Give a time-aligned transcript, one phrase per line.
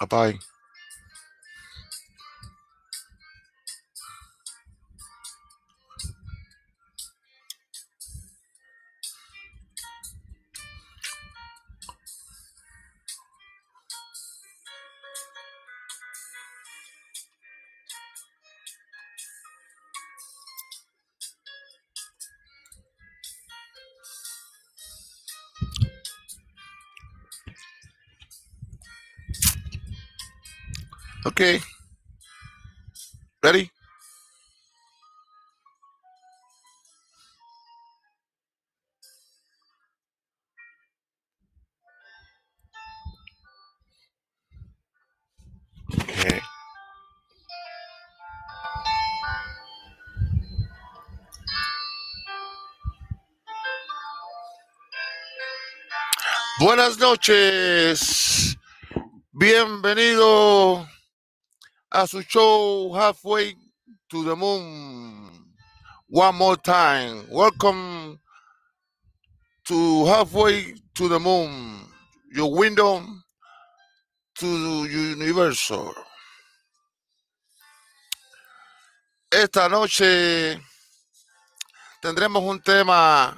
[0.00, 0.38] Bye bye.
[31.38, 31.60] Okay.
[33.40, 33.70] Ready?
[56.58, 58.58] Buenas noches.
[59.30, 60.84] Bienvenido
[61.90, 63.54] a su show Halfway
[64.10, 65.30] to the Moon.
[66.08, 67.24] One more time.
[67.30, 68.20] Welcome
[69.66, 71.86] to Halfway to the Moon,
[72.32, 73.02] your window
[74.38, 75.94] to the universo.
[79.30, 80.58] Esta noche
[82.00, 83.36] tendremos un tema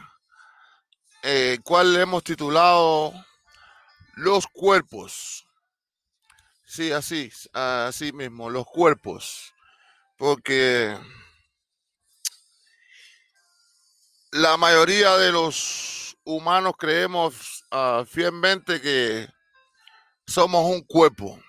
[1.23, 3.13] eh, cual hemos titulado
[4.17, 5.45] Los cuerpos.
[6.71, 9.53] Sí, así, así mismo, los cuerpos.
[10.17, 10.97] Porque
[14.31, 19.29] la mayoría de los humanos creemos ah, fielmente que
[20.29, 21.43] somos un cuerpo.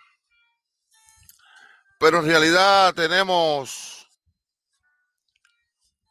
[1.99, 4.07] Pero en realidad tenemos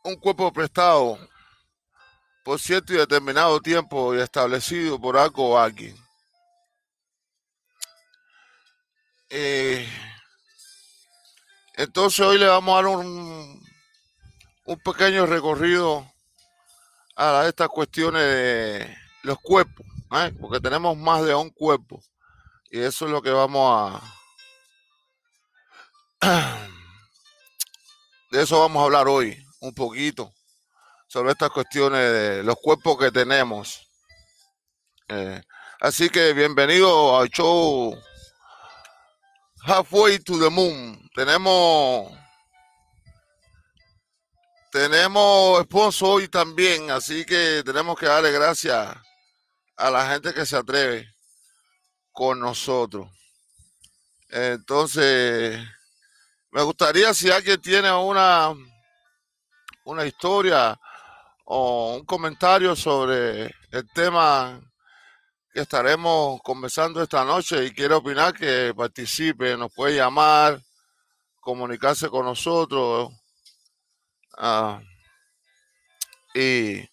[0.04, 1.18] un cuerpo prestado
[2.44, 5.96] por cierto y determinado tiempo y establecido por algo o alguien.
[9.32, 9.88] Eh,
[11.74, 13.64] entonces hoy le vamos a dar un,
[14.64, 16.04] un pequeño recorrido
[17.14, 20.34] a estas cuestiones de los cuerpos, ¿eh?
[20.40, 22.02] porque tenemos más de un cuerpo.
[22.70, 24.00] Y eso es lo que vamos
[26.20, 26.58] a...
[28.30, 30.32] De eso vamos a hablar hoy, un poquito,
[31.08, 33.90] sobre estas cuestiones de los cuerpos que tenemos.
[35.08, 35.42] Eh,
[35.80, 38.00] así que bienvenido al show
[39.62, 40.98] Halfway to the Moon.
[41.14, 42.12] Tenemos
[44.72, 48.96] tenemos esposo hoy también, así que tenemos que darle gracias
[49.76, 51.12] a la gente que se atreve
[52.12, 53.10] con nosotros.
[54.28, 55.60] Entonces,
[56.52, 58.54] me gustaría si alguien tiene una,
[59.84, 60.78] una historia
[61.44, 64.60] o un comentario sobre el tema
[65.52, 70.60] que estaremos conversando esta noche y quiere opinar que participe, nos puede llamar,
[71.40, 73.12] comunicarse con nosotros
[74.38, 74.80] ah,
[76.34, 76.88] y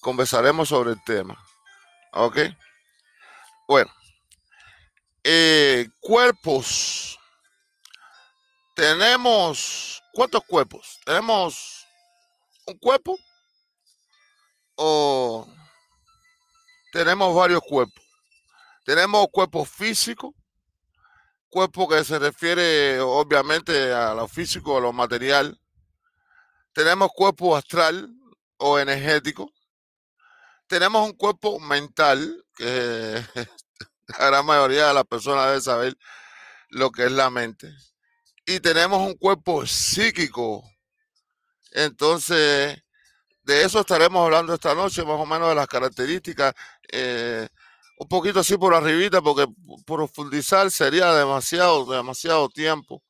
[0.00, 1.42] conversaremos sobre el tema.
[2.12, 2.38] ¿Ok?
[3.66, 3.90] Bueno,
[5.24, 7.18] eh, cuerpos.
[8.74, 10.98] Tenemos, ¿cuántos cuerpos?
[11.04, 11.86] Tenemos
[12.66, 13.18] un cuerpo
[14.76, 15.46] o
[16.92, 18.04] tenemos varios cuerpos.
[18.84, 20.34] Tenemos cuerpo físico,
[21.48, 25.58] cuerpo que se refiere obviamente a lo físico, a lo material.
[26.72, 28.14] Tenemos cuerpo astral
[28.58, 29.50] o energético.
[30.66, 33.24] Tenemos un cuerpo mental, que
[34.18, 35.96] la gran mayoría de las personas debe saber
[36.68, 37.74] lo que es la mente.
[38.44, 40.62] Y tenemos un cuerpo psíquico.
[41.70, 42.82] Entonces,
[43.44, 46.54] de eso estaremos hablando esta noche, más o menos de las características,
[46.90, 47.48] eh,
[47.98, 49.46] un poquito así por arribita, porque
[49.86, 53.02] profundizar sería demasiado, demasiado tiempo.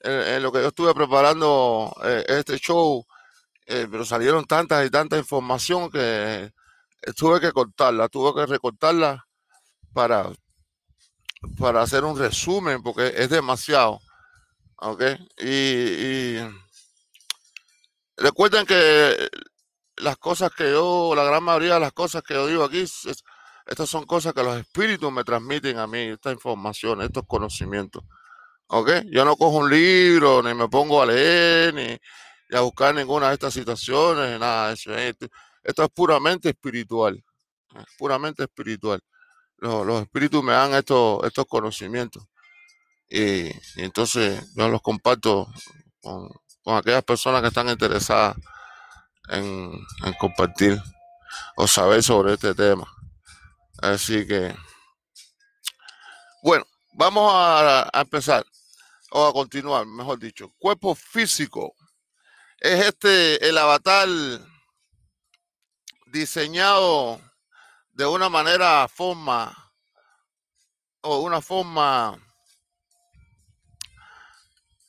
[0.00, 3.06] En, lo que yo estuve preparando eh, este show,
[3.66, 6.52] eh, pero salieron tantas y tanta información que
[7.16, 9.26] tuve que cortarla, tuve que recortarla
[9.94, 10.30] para,
[11.58, 14.00] para hacer un resumen, porque es demasiado.
[14.76, 15.02] ¿Ok?
[15.38, 16.38] Y, y
[18.16, 19.30] recuerden que
[19.96, 22.84] las cosas que yo, la gran mayoría de las cosas que yo digo aquí,
[23.66, 28.02] estas son cosas que los espíritus me transmiten a mí, esta información, estos conocimientos.
[28.68, 28.90] ¿Ok?
[29.10, 31.98] Yo no cojo un libro, ni me pongo a leer, ni,
[32.56, 34.94] a buscar ninguna de estas situaciones, nada de eso.
[35.62, 37.22] Esto, es puramente espiritual,
[37.76, 39.00] es puramente espiritual.
[39.58, 42.24] Los, espíritus me dan estos, estos conocimientos.
[43.08, 45.48] Y, entonces yo los comparto
[46.00, 46.28] con,
[46.62, 48.36] con aquellas personas que están interesadas
[49.28, 49.72] en,
[50.18, 50.80] compartir
[51.56, 52.86] o saber sobre este tema.
[53.82, 54.54] Así que,
[56.42, 56.64] bueno,
[56.96, 58.46] Vamos a, empezar,
[59.10, 60.52] o a continuar, mejor dicho.
[60.60, 61.74] Cuerpo físico.
[62.60, 64.08] Es este el avatar
[66.06, 67.20] diseñado
[67.90, 69.52] de una manera, forma,
[71.00, 72.16] o una forma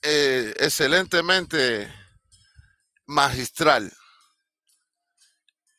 [0.03, 1.91] eh, excelentemente
[3.07, 3.91] magistral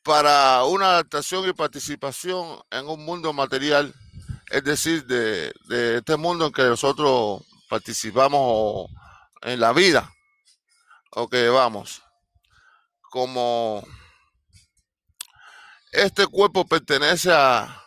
[0.07, 3.93] para una adaptación y participación en un mundo material,
[4.49, 5.53] es decir, de,
[5.97, 8.89] este mundo en que nosotros participamos
[9.43, 10.15] en la vida,
[11.11, 12.03] o que vamos,
[13.11, 13.83] como
[15.91, 17.83] este cuerpo pertenece a,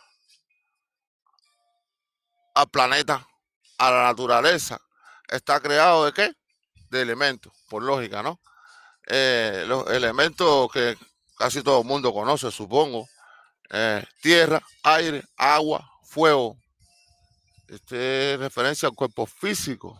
[2.54, 3.26] al planeta,
[3.78, 4.78] a la naturaleza,
[5.26, 6.32] está creado de qué?
[6.90, 8.42] De elementos, por lógica, ¿no?
[9.06, 10.98] Eh, los elementos que
[11.40, 13.08] casi todo el mundo conoce, supongo.
[13.70, 16.58] Eh, tierra, aire, agua, fuego.
[17.66, 19.98] Este es referencia al cuerpo físico.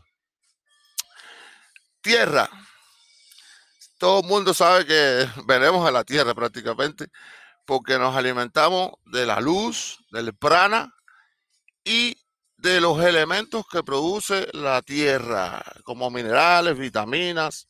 [2.02, 2.46] Tierra.
[3.96, 7.06] Todo el mundo sabe que venimos a la tierra prácticamente
[7.64, 10.94] porque nos alimentamos de la luz, del prana
[11.84, 12.18] y
[12.58, 17.66] de los elementos que produce la tierra, como minerales, vitaminas,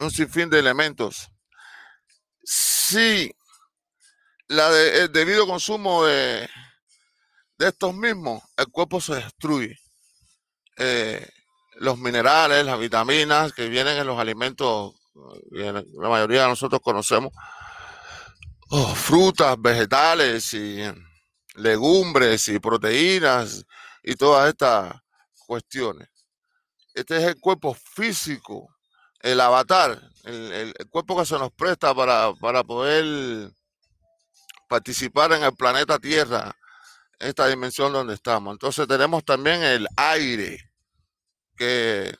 [0.00, 1.31] un sinfín de elementos.
[2.44, 3.32] Si
[4.48, 6.48] la el debido consumo de,
[7.58, 9.78] de, estos mismos, el cuerpo se destruye.
[10.76, 11.26] Eh,
[11.76, 14.94] los minerales, las vitaminas que vienen en los alimentos,
[15.50, 17.32] la mayoría de nosotros conocemos,
[18.70, 20.82] oh, frutas, vegetales y
[21.54, 23.64] legumbres y proteínas
[24.02, 24.94] y todas estas
[25.46, 26.08] cuestiones.
[26.94, 28.68] Este es el cuerpo físico
[29.20, 33.50] el avatar, el, cuerpo que se nos presta para, poder
[34.68, 36.56] participar en el planeta Tierra,
[37.18, 38.52] esta dimensión donde estamos.
[38.52, 40.58] Entonces tenemos también el aire,
[41.56, 42.14] que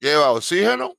[0.00, 0.94] lleva oxígeno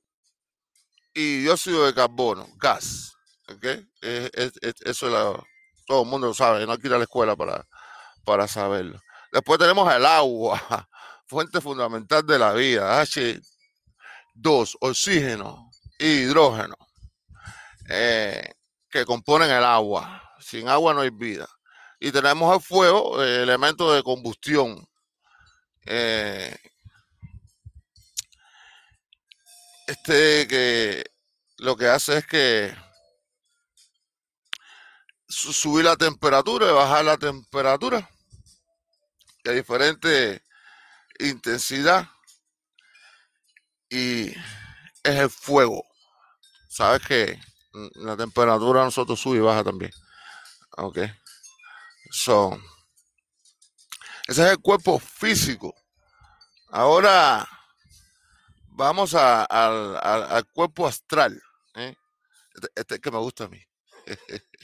[1.12, 3.16] y dióxido de carbono, gas.
[3.48, 3.86] ¿okay?
[4.00, 5.44] eso
[5.86, 7.66] todo el mundo lo sabe, no hay que ir a la escuela para,
[8.24, 9.00] para saberlo.
[9.32, 10.88] Después tenemos el agua,
[11.26, 13.40] fuente fundamental de la vida, H
[14.34, 16.76] dos, oxígeno hidrógeno,
[17.88, 18.52] eh,
[18.90, 20.22] que componen el agua.
[20.40, 21.48] Sin agua no hay vida.
[22.00, 24.86] Y tenemos el fuego, elemento de combustión.
[25.86, 26.56] Eh,
[29.86, 31.04] este que
[31.58, 32.74] lo que hace es que
[35.28, 38.08] subir la temperatura y bajar la temperatura
[39.42, 40.42] de diferente
[41.18, 42.08] intensidad
[43.90, 44.32] y
[45.04, 45.84] es el fuego.
[46.68, 47.38] Sabes que
[47.94, 49.92] la temperatura de nosotros sube y baja también.
[50.76, 50.98] Ok.
[52.10, 52.58] So,
[54.26, 55.74] ese es el cuerpo físico.
[56.68, 57.46] Ahora
[58.68, 61.40] vamos al cuerpo astral.
[61.74, 61.94] ¿eh?
[62.54, 63.60] Este, este, que me gusta a mí.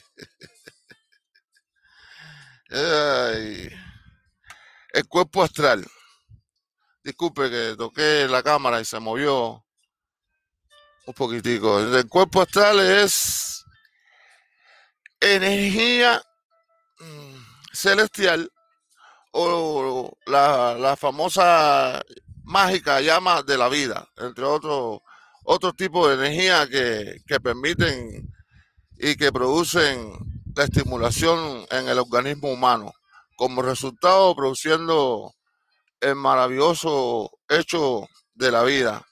[4.93, 5.87] el cuerpo astral.
[7.03, 9.65] Disculpe que toqué la cámara y se movió
[11.11, 11.81] un poquitico.
[11.81, 13.65] El cuerpo astral es
[15.21, 16.23] energía
[17.01, 17.37] mm,
[17.73, 18.51] celestial
[19.33, 22.01] o la, famosa
[22.45, 25.01] mágica llama de la vida, entre otros
[25.45, 28.29] otros tipos de energía que, que permiten
[28.99, 30.13] y que producen
[30.55, 32.93] la estimulación en el organismo humano,
[33.37, 35.33] como resultado produciendo
[36.01, 39.05] el maravilloso hecho de la vida.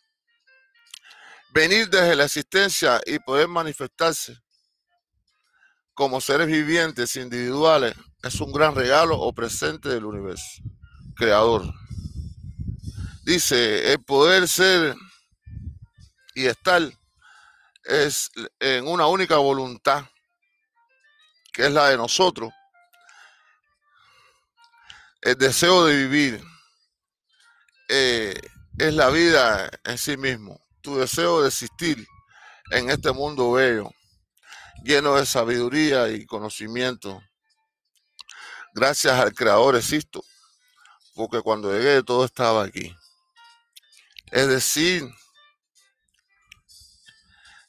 [1.58, 4.38] Venir desde la existencia y poder manifestarse
[5.92, 10.62] como seres vivientes individuales es un gran regalo o presente del universo
[11.16, 11.64] creador.
[13.24, 14.94] Dice, el poder ser
[16.36, 16.80] y estar
[17.82, 20.04] es en una única voluntad,
[21.52, 22.52] que es la de nosotros,
[25.22, 26.40] el deseo de vivir
[27.88, 28.40] eh,
[28.78, 32.08] es la vida en sí mismo, tu deseo de existir
[32.70, 33.90] en este mundo bello,
[34.82, 37.20] lleno de sabiduría y conocimiento.
[38.72, 40.24] Gracias al Creador existo,
[41.14, 42.96] porque cuando llegué todo estaba aquí.
[44.30, 45.06] Es decir,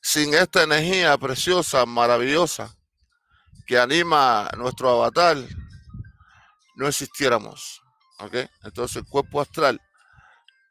[0.02, 2.74] sin esta energía preciosa, maravillosa,
[3.68, 5.38] que anima nuestro avatar,
[6.76, 7.82] no existiéramos.
[8.64, 9.82] Entonces el cuerpo astral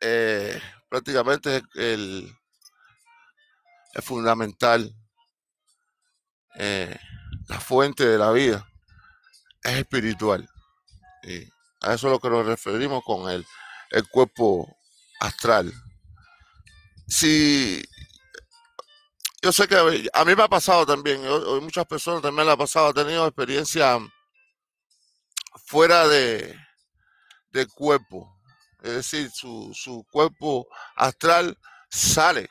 [0.00, 2.38] eh, prácticamente es el,
[3.99, 4.95] es fundamental.
[6.55, 6.97] Eh,
[7.49, 8.67] la fuente de la vida
[9.62, 10.49] es espiritual.
[11.81, 13.45] A eso es lo que nos referimos con el,
[13.90, 14.76] el cuerpo
[15.21, 15.73] astral.
[17.07, 17.83] Si
[19.43, 19.76] yo sé que
[20.12, 21.21] a mí me ha pasado también,
[21.61, 23.99] muchas personas también le ha pasado, ha tenido experiencia
[25.67, 26.55] fuera de,
[27.50, 28.40] del cuerpo.
[28.83, 31.59] Es decir, su, su cuerpo astral
[31.90, 32.49] sale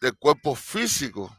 [0.00, 1.36] del cuerpo físico.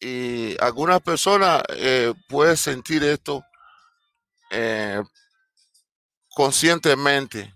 [0.00, 3.42] Y algunas personas eh, pueden sentir esto
[4.50, 5.02] eh,
[6.28, 7.54] conscientemente,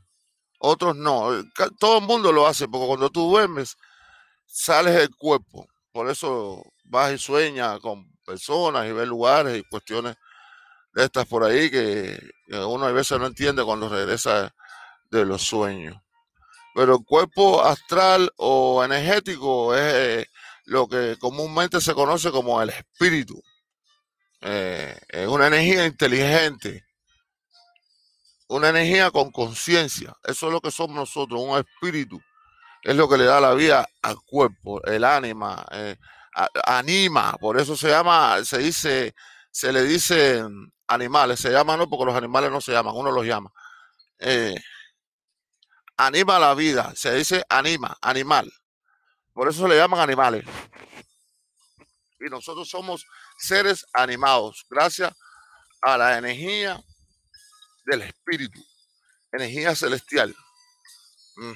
[0.59, 1.31] otros no.
[1.79, 3.77] Todo el mundo lo hace, porque cuando tú duermes,
[4.47, 5.67] sales del cuerpo.
[5.93, 10.17] Por eso vas y sueñas con personas y ves lugares y cuestiones
[10.93, 14.55] de estas por ahí que, uno a veces no entiende cuando regresa
[15.11, 15.97] de los sueños.
[16.79, 20.27] Pero el cuerpo astral o energético es eh,
[20.65, 23.43] lo que comúnmente se conoce como el espíritu.
[24.43, 26.85] Eh, es una energía inteligente,
[28.47, 30.15] una energía con conciencia.
[30.23, 32.23] Eso es lo que somos nosotros, un espíritu.
[32.85, 35.97] Es lo que le da la vida al cuerpo, el ánima, eh,
[36.65, 37.33] anima.
[37.41, 39.17] Por eso se llama, se dice,
[39.51, 40.45] se le dice
[40.87, 41.41] animales.
[41.41, 43.51] Se llama no porque los animales no se llaman, uno los llama
[45.99, 46.95] anima la vida.
[46.97, 48.51] Se dice anima, animal.
[49.35, 50.45] Por eso se le llaman animales.
[52.21, 53.05] Y nosotros somos
[53.39, 55.13] seres animados gracias
[55.83, 56.83] a la energía
[57.85, 58.65] del espíritu,
[59.33, 60.35] energía celestial.
[61.37, 61.53] Mm.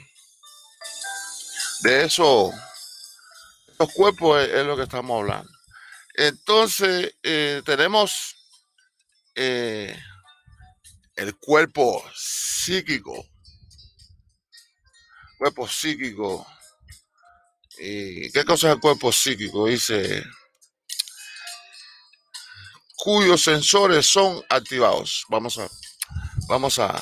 [1.80, 2.52] De eso,
[3.78, 5.50] los cuerpos es, lo que estamos hablando.
[6.14, 8.36] Entonces, eh, tenemos
[9.34, 9.98] eh,
[11.16, 13.26] el cuerpo psíquico
[15.42, 16.46] cuerpo psíquico.
[17.80, 19.66] ¿Y qué cosa es el cuerpo psíquico?
[19.66, 20.22] Dice,
[22.94, 25.24] cuyos sensores son activados.
[25.28, 25.68] Vamos a,
[26.46, 26.94] vamos a,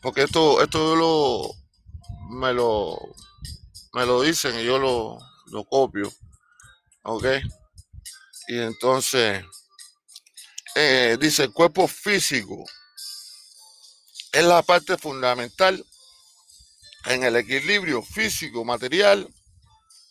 [0.00, 1.48] porque esto, esto lo,
[2.30, 2.98] me lo,
[3.92, 5.18] me lo dicen y yo lo,
[5.52, 6.12] lo copio,
[7.04, 7.24] ¿ok?
[8.48, 9.44] Y entonces,
[10.74, 12.64] eh, dice, el cuerpo físico
[14.32, 15.86] es la parte fundamental
[17.06, 19.28] en el equilibrio físico, material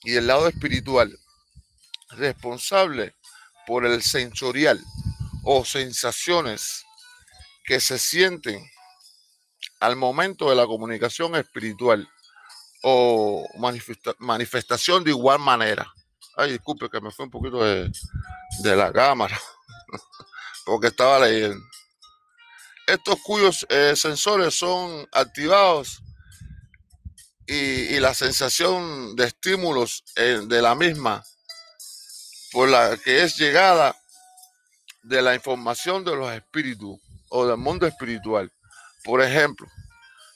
[0.03, 1.17] y el lado espiritual,
[2.09, 3.15] responsable
[3.65, 4.83] por el sensorial
[5.43, 6.83] o sensaciones
[7.63, 8.63] que se sienten
[9.79, 12.07] al momento de la comunicación espiritual
[12.83, 13.47] o
[14.19, 15.91] manifestación de igual manera.
[16.35, 17.91] Ay, disculpe que me fue un poquito de,
[18.63, 19.39] la cámara,
[20.65, 21.63] porque estaba leyendo.
[22.87, 26.01] Estos cuyos eh, sensores son activados
[27.53, 31.21] y, la sensación de estímulos eh, de la misma,
[32.53, 33.93] por la que es llegada
[35.03, 36.97] de la información de los espíritus
[37.29, 38.49] o del mundo espiritual.
[39.03, 39.67] Por ejemplo,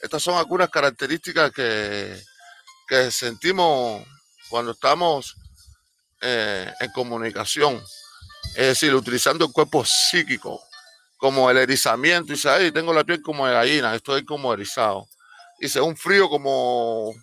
[0.01, 2.21] estas son algunas características que,
[2.85, 4.03] que sentimos
[4.49, 5.35] cuando estamos
[6.19, 7.81] eh, en comunicación,
[8.55, 10.61] es decir, utilizando el cuerpo psíquico,
[11.15, 15.07] como el erizamiento, y dice, ay, tengo la piel como de gallina, estoy como erizado
[15.59, 17.13] Dice, un frío como...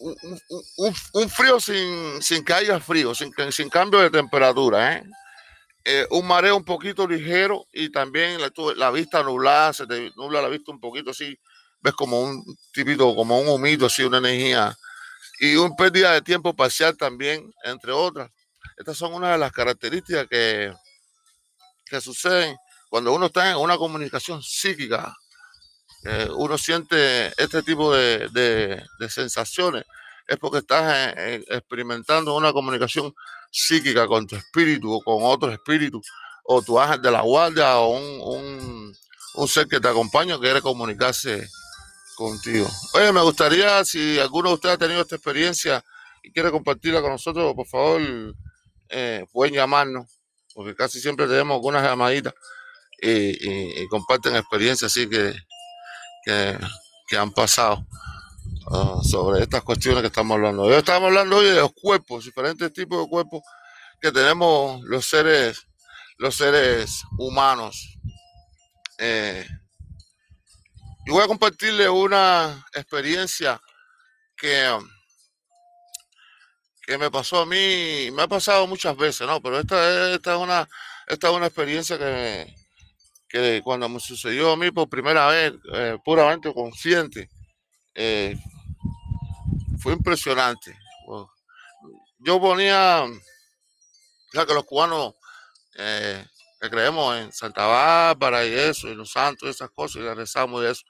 [0.00, 4.96] Un, frío sin, sin, que haya frío, sin, sin cambio de temperatura.
[4.96, 5.04] ¿eh?
[5.84, 6.06] ¿eh?
[6.10, 8.38] un mareo un poquito ligero y también
[8.76, 11.36] la, vista nublada, se te nubla la vista un poquito así,
[11.80, 14.76] ves como un tipito, como un humito, así, una energía.
[15.40, 18.30] Y un pérdida de tiempo parcial también, entre otras.
[18.76, 20.72] Estas son una de las características que,
[21.86, 22.56] que suceden
[22.88, 25.14] cuando uno está en una comunicación psíquica
[26.04, 29.84] eh, uno siente este tipo de, sensaciones,
[30.26, 33.12] es porque estás eh, eh, experimentando una comunicación
[33.50, 36.00] psíquica con tu espíritu o con otro espíritu,
[36.44, 37.98] o tu ángel de la guardia o
[38.34, 38.96] un,
[39.48, 41.48] ser que te acompaña quiere comunicarse
[42.16, 42.68] contigo.
[42.94, 45.84] Oye, me gustaría, si alguno de ustedes ha tenido esta experiencia
[46.22, 48.02] y quiere compartirla con nosotros, por favor,
[49.32, 50.06] pueden llamarnos,
[50.54, 52.34] porque casi siempre tenemos algunas llamaditas
[53.00, 55.34] y, y comparten experiencias, así que
[56.24, 57.86] que, han pasado
[58.70, 60.62] ah, sobre estas cuestiones que estamos hablando.
[60.62, 63.42] Hoy estamos hablando hoy de los cuerpos, diferentes tipos de cuerpos
[64.00, 65.66] que tenemos los seres,
[66.18, 67.98] los seres humanos.
[68.98, 69.46] Eh,
[71.06, 73.60] y voy a compartirle una experiencia
[74.36, 74.78] que,
[76.82, 79.40] que me pasó a mí, me ha pasado muchas veces, ¿no?
[79.40, 80.68] Pero esta, esta, es, una,
[81.06, 82.54] esta es una experiencia que,
[83.28, 87.28] que cuando me sucedió a mí por primera vez, eh, puramente consciente,
[87.94, 88.36] eh,
[89.80, 90.76] fue impresionante.
[92.20, 93.06] Yo ponía,
[94.32, 95.14] ya que los cubanos
[95.76, 96.24] eh,
[96.58, 100.66] creemos en Santa Bárbara y eso, y los santos y esas cosas, y rezamos y
[100.66, 100.82] eso.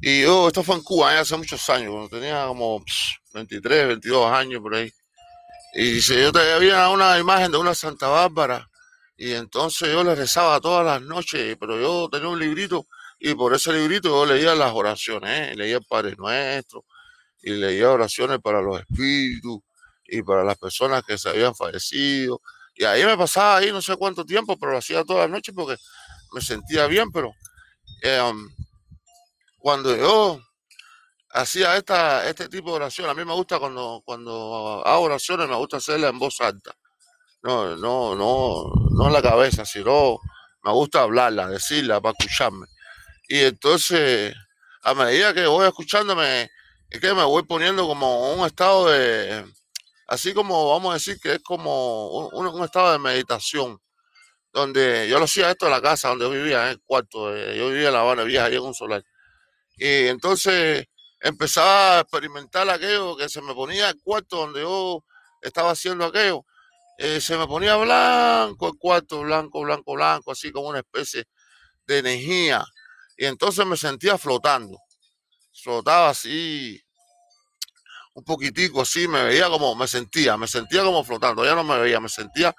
[0.00, 2.84] Y yo, esto fue en Cuba hace muchos años, cuando tenía como
[3.32, 4.92] 23, 22 años por ahí.
[5.74, 8.68] Y si yo había una imagen de una Santa Bárbara,
[9.16, 12.86] y entonces yo le rezaba todas las noches, pero yo tenía un librito,
[13.18, 15.54] y por ese librito yo leía las oraciones, ¿eh?
[15.56, 16.84] leía Padre Nuestro,
[17.42, 19.60] y leía oraciones para los espíritus,
[20.08, 22.40] y para las personas que se habían fallecido.
[22.74, 25.54] Y ahí me pasaba ahí no sé cuánto tiempo, pero lo hacía todas las noches
[25.54, 25.76] porque
[26.32, 27.32] me sentía bien, pero
[28.02, 28.48] em,
[29.58, 30.40] cuando yo
[31.30, 35.56] hacía esta, este tipo de oración, a mí me gusta cuando, cuando hago oraciones, me
[35.56, 36.76] gusta hacerla en voz alta.
[37.46, 40.18] No, no, no, no en la cabeza, sino
[40.64, 42.66] me gusta hablarla, decirla para escucharme.
[43.28, 44.34] Y entonces,
[44.82, 46.50] a medida que voy escuchándome,
[46.90, 49.44] es que me voy poniendo como un estado de,
[50.08, 53.78] así como vamos a decir que es como un, estado de meditación,
[54.52, 57.68] donde yo lo hacía esto en la casa donde yo vivía, en el cuarto, yo
[57.68, 59.04] vivía en La Habana Vieja, allá en un solar.
[59.76, 60.86] Y entonces
[61.20, 65.04] empezaba a experimentar aquello que se me ponía el cuarto donde yo
[65.42, 66.44] estaba haciendo aquello,
[66.98, 71.26] eh, se me ponía blanco el cuarto, blanco, blanco, blanco, así como una especie
[71.86, 72.64] de energía.
[73.16, 74.78] Y entonces me sentía flotando,
[75.52, 76.82] flotaba así
[78.16, 81.78] un poquitico así, me veía como, me sentía, me sentía como flotando, ya no me
[81.78, 82.56] veía, me sentía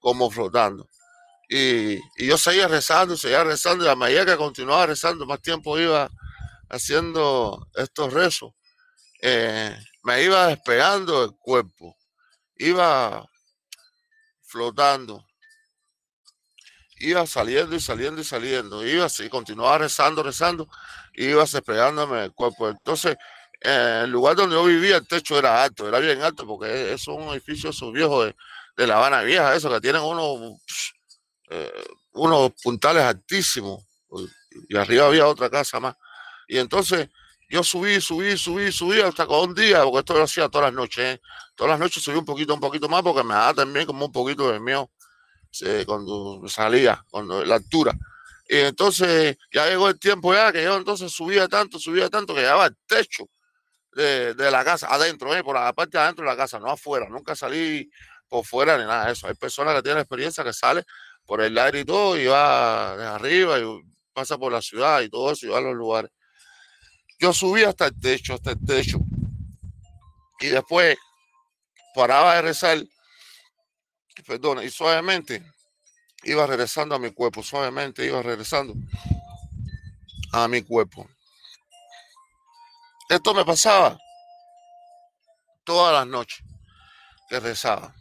[0.00, 0.88] como flotando.
[1.46, 6.08] Y, yo seguía rezando, seguía rezando, y a medida que continuaba rezando, más tiempo iba
[6.70, 8.52] haciendo estos rezos,
[9.20, 11.94] eh, me iba despegando el cuerpo,
[12.56, 13.28] iba
[14.54, 15.26] flotando,
[17.00, 20.68] iba saliendo y saliendo y saliendo, iba así, continuaba rezando, rezando,
[21.14, 22.68] iba despegándome el cuerpo.
[22.68, 23.16] Entonces,
[23.60, 27.30] el lugar donde yo vivía, el techo era alto, era bien alto, porque es un
[27.30, 28.36] edificio viejo de,
[28.76, 30.60] de La Habana Vieja, eso, que tienen unos,
[31.50, 33.84] eh, unos puntales altísimos.
[34.68, 35.96] Y arriba había otra casa más.
[36.46, 37.08] Y entonces
[37.54, 40.74] yo subí, subí, subí, subí hasta con un día, porque esto lo hacía todas las
[40.74, 41.04] noches.
[41.04, 41.20] ¿eh?
[41.54, 44.10] Todas las noches subí un poquito, un poquito más, porque me daba también como un
[44.12, 44.90] poquito de miedo
[45.86, 47.96] cuando salía, cuando la altura.
[48.48, 52.40] Y entonces ya llegó el tiempo ya que yo entonces subía tanto, subía tanto que
[52.40, 53.28] llegaba al techo
[53.92, 57.08] de, la casa, adentro, eh, por la parte de adentro de la casa, no afuera.
[57.08, 57.88] Nunca salí
[58.28, 59.28] por fuera ni nada de eso.
[59.28, 60.84] Hay personas que tienen experiencia que salen
[61.24, 63.64] por el aire y todo y va arriba y
[64.12, 66.10] pasa por la ciudad y todo eso y va a los lugares.
[67.24, 68.98] Yo subí hasta el techo, hasta el techo.
[70.40, 70.98] Y después
[71.94, 72.84] paraba de rezar,
[74.26, 75.42] perdón, y suavemente
[76.24, 78.74] iba regresando a mi cuerpo, suavemente iba regresando
[80.34, 81.08] a mi cuerpo.
[83.08, 83.98] Esto me pasaba
[85.64, 86.44] todas las noches
[87.30, 87.94] que rezaba,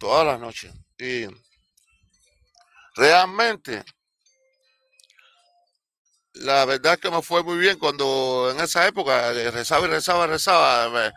[0.00, 0.74] todas las noches.
[0.98, 1.28] Y
[2.96, 3.84] realmente,
[6.34, 10.26] la verdad es que me fue muy bien cuando en esa época rezaba y rezaba,
[10.26, 11.12] rezaba.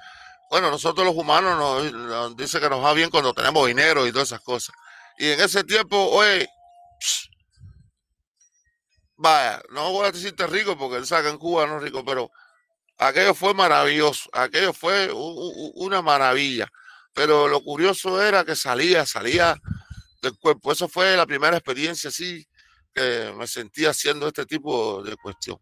[0.49, 4.11] bueno, nosotros los humanos nos, nos dice que nos va bien cuando tenemos dinero y
[4.11, 4.75] todas esas cosas.
[5.17, 6.47] Y en ese tiempo, oye,
[9.15, 12.31] vaya, no voy a decirte rico porque él saca en Cuba no rico, pero
[12.99, 16.67] Aquello fue maravilloso, aquello fue una maravilla.
[17.13, 19.55] Pero lo curioso era que salía, salía
[20.21, 20.71] del cuerpo.
[20.71, 22.47] Eso fue la primera experiencia así
[23.37, 25.59] me sentí haciendo este tipo de cuestión.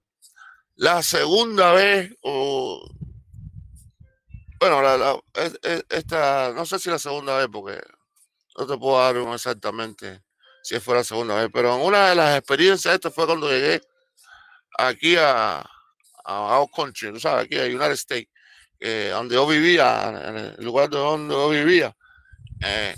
[0.75, 2.85] La segunda vez, o
[4.59, 5.23] bueno,
[5.89, 7.81] esta, no sé si la segunda vez, porque
[8.57, 10.23] no te puedo dar exactamente
[10.63, 13.81] si fue la segunda vez, pero en una de las experiencias, esta fue cuando llegué
[14.77, 15.63] aquí a,
[16.23, 18.29] a our country, tú sabes, aquí a United States,
[18.79, 21.95] eh, donde yo vivía, en el lugar donde yo vivía,
[22.65, 22.95] eh,